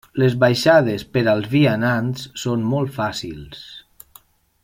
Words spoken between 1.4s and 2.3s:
vianants